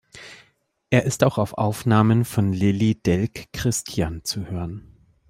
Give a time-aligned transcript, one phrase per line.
[0.89, 4.97] Er ist auch auf Aufnahmen von Lillie Delk Christian zu hören.